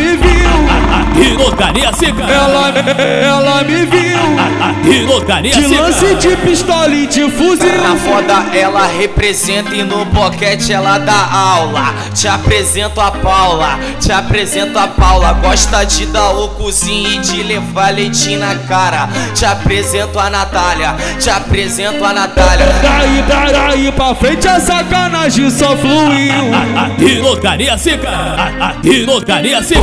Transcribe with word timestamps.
me 0.00 0.16
viu. 0.16 1.36
seca. 1.92 2.22
Ela, 2.24 2.68
ela 3.02 3.64
me 3.64 3.86
viu. 3.86 4.20
E 4.84 5.02
lotaria 5.06 5.52
De 5.54 5.66
seca. 5.66 5.82
lance 5.82 6.14
de 6.16 6.36
pistola 6.36 6.88
e 6.88 7.06
de 7.06 7.30
fuzil. 7.30 7.70
Na 7.82 7.96
foda 7.96 8.56
ela 8.56 8.86
representa 8.86 9.74
e 9.74 9.82
no 9.82 10.04
boquete 10.06 10.72
ela 10.72 10.98
dá 10.98 11.28
aula. 11.32 11.94
Te 12.14 12.28
apresento 12.28 13.00
a 13.00 13.10
Paula, 13.10 13.78
te 14.00 14.12
apresento 14.12 14.78
a 14.78 14.88
Paula. 14.88 15.32
Gosta 15.34 15.84
de 15.84 16.06
dar 16.06 16.30
o 16.30 16.48
cozinho 16.50 17.08
e 17.10 17.18
de 17.18 17.42
levar 17.42 17.92
leitinho 17.94 18.40
na 18.40 18.54
cara. 18.54 19.08
Te 19.34 19.44
apresento 19.44 20.18
a 20.18 20.30
Natália, 20.30 20.96
te 21.18 21.30
apresento 21.30 22.04
a 22.04 22.12
Natália. 22.12 22.66
Daí, 22.82 23.24
daí 23.52 23.92
pra 23.92 24.14
frente 24.14 24.46
a 24.48 24.60
sacanagem 24.60 25.50
só 25.50 25.76
fluiu. 25.76 26.50
E 26.98 27.18
lotaria 27.18 27.76
seca. 27.76 28.10
E 28.82 29.04
lotaria 29.04 29.62
seca. 29.62 29.80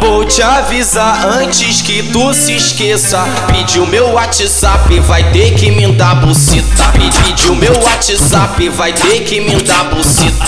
Vou 0.00 0.24
te 0.24 0.42
avisar 0.42 0.73
antes 0.74 1.82
que 1.82 2.02
tu 2.02 2.34
se 2.34 2.56
esqueça. 2.56 3.24
Pediu 3.46 3.86
meu 3.86 4.12
WhatsApp, 4.12 4.98
vai 5.00 5.22
ter 5.30 5.54
que 5.54 5.70
me 5.70 5.92
dar 5.92 6.16
bucita. 6.16 6.84
Pediu 7.22 7.54
meu 7.54 7.80
WhatsApp, 7.80 8.68
vai 8.70 8.92
ter 8.92 9.20
que 9.20 9.40
me 9.40 9.54
dar 9.62 9.84
bucita. 9.84 10.44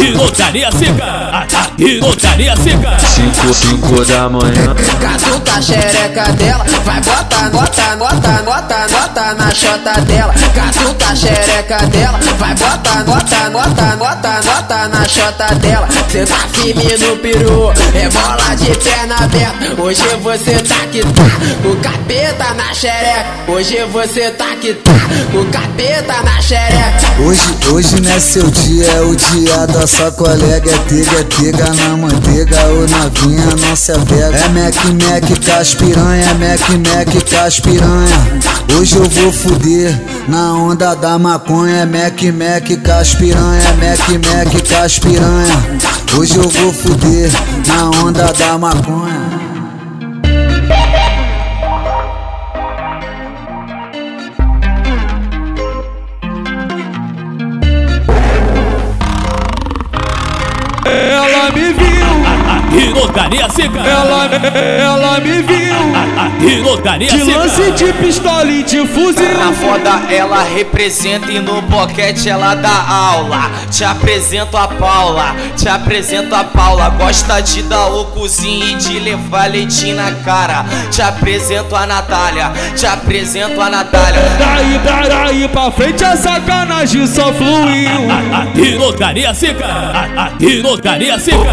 E 0.00 0.12
lotaria 0.12 0.70
seca. 0.70 1.46
E 1.76 1.98
lotaria 1.98 2.54
seca. 2.56 2.98
5, 3.00 3.52
5 3.52 4.04
da 4.04 4.28
manhã. 4.28 4.74
Catuca 5.00 5.54
a 5.56 5.60
xereca 5.60 6.32
dela, 6.34 6.64
vai 6.84 7.00
bota 7.00 7.50
nota, 7.50 7.96
nota, 7.96 8.42
nota, 8.42 8.86
nota 8.88 9.34
na 9.34 9.50
chota 9.50 10.00
dela. 10.02 10.34
Catuca 10.54 11.10
a 11.10 11.16
xereca 11.16 11.78
dela, 11.88 12.20
vai 12.38 12.54
bota 12.54 13.02
nota, 13.04 13.50
nota, 13.50 13.96
nota, 13.96 14.40
nota 14.44 14.88
na 14.88 15.08
chota 15.08 15.54
dela. 15.56 15.88
Cê 16.08 16.24
tá 16.24 16.46
firme 16.52 16.96
no 16.98 17.16
peru, 17.16 17.72
é 17.94 18.08
bola 18.08 18.54
de 18.54 18.78
perna 18.78 19.16
aberta. 19.16 19.47
Hoje 19.78 20.02
você 20.22 20.58
tá 20.58 20.86
que 20.90 21.00
tá, 21.00 21.68
o 21.68 21.76
capeta 21.76 22.54
na 22.54 22.74
xereca. 22.74 23.26
Hoje 23.46 23.78
você 23.92 24.30
tá 24.30 24.56
que 24.60 24.74
tá, 24.74 24.92
o 25.34 25.44
capeta 25.50 26.22
na 26.22 26.40
xereca. 26.40 27.22
Hoje, 27.24 27.40
hoje 27.72 28.00
não 28.00 28.10
é 28.10 28.20
seu 28.20 28.50
dia, 28.50 28.86
é 28.86 29.00
o 29.00 29.14
dia 29.14 29.66
da 29.66 29.86
sua 29.86 30.10
colega. 30.12 30.70
É 30.70 30.78
tega, 30.78 31.20
é 31.20 31.24
tega 31.24 31.74
na 31.74 31.96
manteiga, 31.96 32.56
ô 32.66 32.86
novinha 32.86 33.46
não 33.60 33.76
se 33.76 33.92
apega. 33.92 34.36
É 34.36 34.48
Mac, 34.48 34.74
Mac, 34.84 35.44
caspiranha, 35.44 36.34
Mac, 36.34 36.68
Mac, 36.70 37.30
caspiranha. 37.30 38.28
Hoje 38.78 38.96
eu 38.96 39.08
vou 39.08 39.32
fuder 39.32 39.98
na 40.28 40.54
onda 40.54 40.94
da 40.94 41.18
maconha. 41.18 41.78
É 41.78 41.86
Mac, 41.86 42.22
Mac, 42.22 42.82
caspiranha, 42.84 43.72
Mac, 43.74 44.08
Mac, 44.10 44.68
caspiranha. 44.68 45.88
Hoje 46.16 46.36
eu 46.36 46.48
vou 46.48 46.72
fuder 46.72 47.30
na 47.66 47.90
onda 48.04 48.32
da 48.32 48.58
maconha. 48.58 49.37
Lotaria 62.98 63.48
seca. 63.50 63.80
Ela, 63.80 64.26
ela 64.80 65.20
me 65.20 65.42
viu. 65.42 65.68
E 66.40 66.60
lotaria 66.60 67.08
De 67.08 67.32
lance 67.32 67.70
de 67.72 67.92
pistola 67.94 68.50
e 68.50 68.62
de 68.62 68.86
fuzil. 68.86 69.28
Na 69.38 69.52
foda 69.52 70.12
ela 70.12 70.42
representa 70.42 71.30
e 71.30 71.38
no 71.38 71.62
boquete 71.62 72.28
ela 72.28 72.54
dá 72.54 72.84
aula. 72.88 73.50
Te 73.70 73.84
apresento 73.84 74.56
a 74.56 74.68
Paula, 74.68 75.34
te 75.56 75.68
apresento 75.68 76.34
a 76.34 76.44
Paula. 76.44 76.88
Gosta 76.90 77.40
de 77.40 77.62
dar 77.62 77.88
o 77.88 78.06
cozinho 78.06 78.64
e 78.68 78.74
de 78.74 78.98
levar 78.98 79.50
leitinho 79.50 79.96
na 79.96 80.12
cara. 80.12 80.64
Te 80.90 81.02
apresento 81.02 81.74
a 81.76 81.86
Natália, 81.86 82.52
te 82.76 82.86
apresento 82.86 83.60
a 83.60 83.70
Natália. 83.70 84.20
Daí, 84.38 84.80
daí 85.08 85.48
pra 85.48 85.70
frente 85.70 86.04
a 86.04 86.16
sacanagem 86.16 87.06
só 87.06 87.32
fluiu. 87.32 88.08
E 88.54 88.76
lotaria 88.76 89.34
seca. 89.34 90.36
E 90.40 90.60
lotaria 90.60 91.18
seca. 91.18 91.52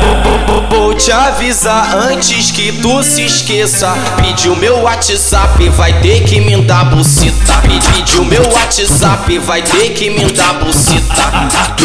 Vou 0.69 0.93
te 0.93 1.11
avisar 1.35 1.97
antes 1.97 2.49
que 2.51 2.71
tu 2.71 3.03
se 3.03 3.23
esqueça. 3.23 3.93
Pediu 4.17 4.55
meu 4.55 4.81
WhatsApp, 4.81 5.67
vai 5.69 5.91
ter 6.01 6.23
que 6.23 6.39
me 6.39 6.61
dar 6.61 6.85
bucita. 6.85 7.53
Pediu 7.91 8.23
meu 8.23 8.41
WhatsApp, 8.53 9.37
vai 9.39 9.61
ter 9.61 9.89
que 9.89 10.09
me 10.09 10.31
dar 10.31 10.53
bucita. 10.53 11.23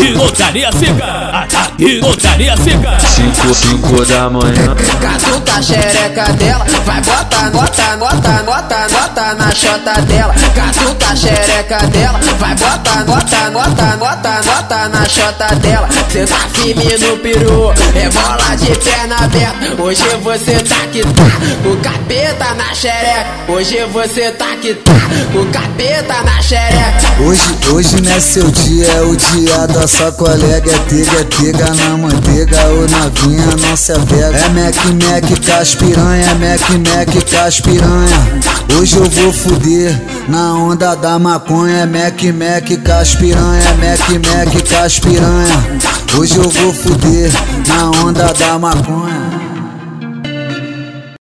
E 0.01 0.13
lotaria 0.13 0.71
seca. 0.73 1.49
E 1.79 2.01
lotaria 2.01 2.57
seca. 2.57 2.99
5, 3.01 3.55
5 3.55 4.07
da 4.07 4.31
manhã. 4.31 4.77
Catuca 5.01 5.57
a 5.57 5.63
xereca 5.63 6.33
dela, 6.35 6.65
vai 6.85 7.01
bota 7.01 7.51
nota, 7.51 7.97
nota, 7.97 8.43
nota, 8.45 8.89
nota 8.89 9.35
na 9.35 9.51
chota 9.51 10.01
dela. 10.03 10.35
Catuca 10.55 11.11
a 11.11 11.17
xereca 11.17 11.87
dela, 11.89 12.21
vai 12.39 12.55
bota 12.55 13.05
nota, 13.05 13.51
nota, 13.51 13.97
nota, 13.97 14.43
nota 14.45 14.50
na 14.89 15.05
chota 15.05 15.55
dela. 15.57 15.89
Cê 16.11 16.25
tá 16.25 16.49
firme 16.55 16.85
no 16.99 17.17
peru, 17.19 17.73
é 17.95 18.09
bola 18.11 18.55
de 18.57 18.79
perna 18.79 19.17
aberta. 19.17 19.83
Hoje 19.83 20.03
você 20.23 20.55
tá 20.61 20.87
que 20.93 21.03
tá, 21.03 21.69
o 21.69 21.77
capeta 21.79 22.55
na 22.55 22.73
xereca. 22.75 23.27
Hoje 23.49 23.85
você 23.93 24.31
tá 24.31 24.57
que 24.61 24.75
tá, 24.75 24.93
o 25.35 25.45
capeta 25.47 26.23
na 26.23 26.41
xereca. 26.41 27.01
Hoje, 27.21 27.43
hoje 27.73 28.01
não 28.01 28.13
é 28.13 28.21
seu 28.21 28.49
dia, 28.51 28.87
é 28.87 29.01
o 29.03 29.17
dia 29.17 29.67
da 29.67 29.87
sua 29.89 30.13
colega. 30.13 30.71
É 30.71 30.79
tega, 30.89 31.21
é 31.21 31.25
tega 31.25 31.75
na 31.75 31.97
manteiga, 31.97 32.67
ô 32.69 32.87
novinha 32.87 33.47
não 33.61 33.77
se 33.77 33.93
apega. 33.93 34.37
É 34.37 34.49
Mac, 34.51 34.77
Mac, 35.03 35.47
caspiranha, 35.47 36.35
Mac, 36.37 36.61
Mac, 36.71 37.31
caspiranha. 37.31 38.41
Hoje 38.79 38.97
eu 38.97 39.05
vou 39.05 39.33
fuder 39.33 40.01
na 40.31 40.55
onda 40.55 40.95
da 40.95 41.19
maconha. 41.19 41.87
Mac, 41.87 42.23
Mac, 42.33 42.83
caspiranha, 42.85 43.75
Mac, 43.75 44.09
Mac, 44.09 44.69
caspiranha. 44.69 45.81
Hoje 46.17 46.37
eu 46.39 46.49
vou 46.49 46.73
fuder 46.73 47.31
na 47.67 47.91
onda 48.07 48.33
da 48.33 48.59
maconha. 48.59 49.40